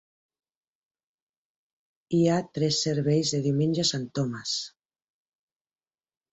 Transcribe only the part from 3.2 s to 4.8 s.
de diumenge a St. Thomas.